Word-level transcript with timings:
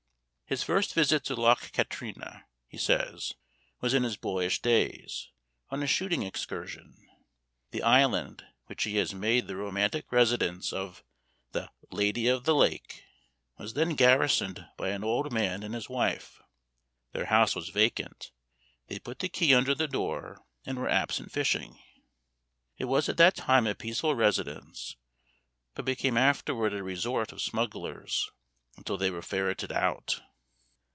His 0.47 0.63
first 0.63 0.93
visit 0.93 1.23
to 1.25 1.35
Loch 1.35 1.71
Katrine, 1.71 2.43
he 2.67 2.77
says, 2.77 3.35
was 3.79 3.93
in 3.93 4.03
his 4.03 4.17
boyish 4.17 4.61
days, 4.61 5.29
on 5.69 5.81
a 5.81 5.87
shooting 5.87 6.23
excursion. 6.23 7.07
The 7.69 7.81
island, 7.81 8.43
which 8.65 8.83
he 8.83 8.97
has 8.97 9.13
made 9.15 9.47
the 9.47 9.55
romantic 9.55 10.11
residence 10.11 10.73
of 10.73 11.05
the 11.53 11.69
"Lady 11.89 12.27
of 12.27 12.43
the 12.43 12.53
Lake," 12.53 13.05
was 13.57 13.75
then 13.75 13.95
garrisoned 13.95 14.67
by 14.75 14.89
an 14.89 15.05
old 15.05 15.31
man 15.31 15.63
and 15.63 15.73
his 15.73 15.87
wife. 15.87 16.41
Their 17.13 17.27
house 17.27 17.55
was 17.55 17.69
vacant; 17.69 18.31
they 18.87 18.95
had 18.95 19.05
put 19.05 19.19
the 19.19 19.29
key 19.29 19.55
under 19.55 19.73
the 19.73 19.87
door, 19.87 20.43
and 20.65 20.77
were 20.77 20.89
absent 20.89 21.31
fishing. 21.31 21.79
It 22.77 22.85
was 22.89 23.07
at 23.07 23.15
that 23.15 23.35
time 23.37 23.65
a 23.67 23.73
peaceful 23.73 24.15
residence, 24.15 24.97
but 25.75 25.85
became 25.85 26.17
afterward 26.17 26.73
a 26.73 26.83
resort 26.83 27.31
of 27.31 27.41
smugglers, 27.41 28.29
until 28.75 28.97
they 28.97 29.09
were 29.11 29.21
ferreted 29.21 29.71
out. 29.71 30.19